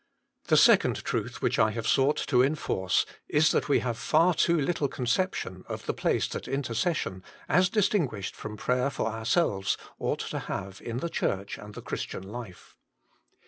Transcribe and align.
The 0.45 0.57
second 0.57 0.95
truth 1.03 1.43
which 1.43 1.59
I 1.59 1.69
have 1.69 1.85
sought 1.87 2.17
to 2.25 2.41
enforce 2.41 3.05
is 3.27 3.51
that 3.51 3.69
we 3.69 3.81
have 3.81 3.99
far 3.99 4.33
too 4.33 4.59
little 4.59 4.87
conception 4.87 5.63
of 5.67 5.85
the 5.85 5.93
place 5.93 6.27
that 6.29 6.47
intercession, 6.47 7.21
as 7.47 7.69
distinguished 7.69 8.35
from 8.35 8.57
prayer 8.57 8.89
for 8.89 9.05
ourselves, 9.05 9.77
ought 9.99 10.21
to 10.31 10.39
have 10.39 10.81
in 10.81 11.01
the 11.01 11.07
Church 11.09 11.59
and 11.59 11.75
the 11.75 11.83
Christian 11.83 12.23
life. 12.27 12.75